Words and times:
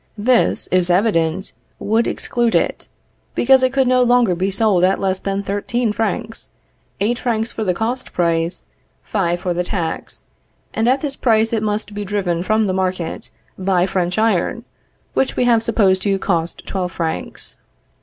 This, 0.17 0.67
it 0.71 0.77
is 0.77 0.89
evident, 0.89 1.53
would 1.77 2.07
exclude 2.07 2.55
it, 2.55 2.87
because 3.35 3.61
it 3.61 3.71
could 3.71 3.87
no 3.87 4.01
longer 4.01 4.33
be 4.33 4.49
sold 4.49 4.83
at 4.83 4.99
less 4.99 5.19
than 5.19 5.43
thirteen 5.43 5.93
francs; 5.93 6.49
eight 6.99 7.19
francs 7.19 7.51
for 7.51 7.63
the 7.63 7.75
cost 7.75 8.11
price, 8.11 8.65
five 9.03 9.41
for 9.41 9.53
the 9.53 9.63
tax; 9.63 10.23
and 10.73 10.89
at 10.89 11.01
this 11.01 11.15
price 11.15 11.53
it 11.53 11.61
must 11.61 11.93
be 11.93 12.03
driven 12.03 12.41
from 12.41 12.65
the 12.65 12.73
market 12.73 13.29
by 13.59 13.85
French 13.85 14.17
iron, 14.17 14.63
which 15.13 15.35
we 15.35 15.43
have 15.43 15.61
supposed 15.61 16.01
to 16.01 16.17
cost 16.17 16.65
twelve 16.65 16.91
francs. 16.91 17.57